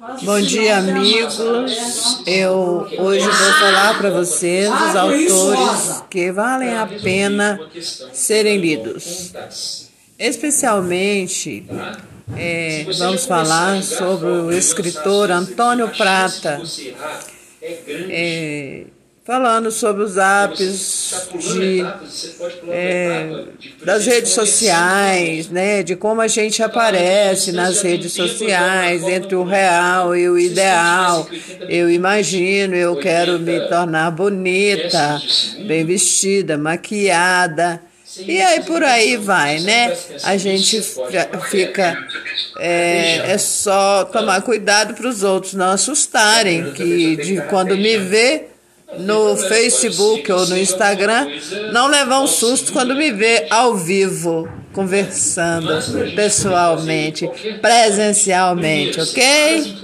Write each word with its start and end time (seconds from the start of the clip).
Bom 0.00 0.40
dia, 0.40 0.76
amigos. 0.76 1.40
Eu 2.24 2.86
hoje 2.98 3.24
vou 3.24 3.52
falar 3.54 3.98
para 3.98 4.10
vocês 4.10 4.70
os 4.70 4.94
autores 4.94 6.04
que 6.08 6.30
valem 6.30 6.72
a 6.72 6.86
pena 6.86 7.58
serem 8.12 8.58
lidos. 8.58 9.32
Especialmente, 10.16 11.66
é, 12.36 12.86
vamos 12.96 13.26
falar 13.26 13.82
sobre 13.82 14.28
o 14.28 14.52
escritor 14.52 15.32
Antônio 15.32 15.88
Prata. 15.88 16.62
É, 17.60 18.84
falando 19.28 19.70
sobre 19.70 20.04
os 20.04 20.16
apps 20.16 21.28
de, 21.52 21.84
é, 22.70 23.44
das 23.84 24.06
redes 24.06 24.30
sociais, 24.30 25.50
né, 25.50 25.82
de 25.82 25.94
como 25.96 26.22
a 26.22 26.26
gente 26.26 26.62
aparece 26.62 27.52
nas 27.52 27.82
redes 27.82 28.12
sociais, 28.12 29.06
entre 29.06 29.34
o 29.34 29.44
real 29.44 30.16
e 30.16 30.30
o 30.30 30.38
ideal. 30.38 31.28
Eu 31.68 31.90
imagino, 31.90 32.74
eu 32.74 32.96
quero 32.96 33.38
me 33.38 33.60
tornar 33.68 34.10
bonita, 34.12 35.20
bem 35.66 35.84
vestida, 35.84 36.56
maquiada. 36.56 37.82
E 38.16 38.40
aí 38.40 38.62
por 38.62 38.82
aí 38.82 39.18
vai, 39.18 39.60
né? 39.60 39.94
A 40.22 40.38
gente 40.38 40.80
fica. 41.50 41.98
É, 42.58 43.32
é 43.32 43.38
só 43.38 44.06
tomar 44.06 44.40
cuidado 44.40 44.94
para 44.94 45.06
os 45.06 45.22
outros 45.22 45.52
não 45.52 45.72
assustarem, 45.72 46.72
que 46.72 47.16
de 47.16 47.42
quando 47.42 47.76
me 47.76 47.98
vê 47.98 48.46
no 48.96 49.36
Facebook 49.36 50.30
ou 50.32 50.46
no 50.46 50.56
Instagram, 50.56 51.26
não 51.72 51.88
levar 51.88 52.20
um 52.20 52.26
susto 52.26 52.72
quando 52.72 52.94
me 52.94 53.10
vê 53.12 53.46
ao 53.50 53.76
vivo, 53.76 54.48
conversando 54.72 55.68
pessoalmente, 56.14 57.28
presencialmente, 57.60 59.00
ok? 59.00 59.76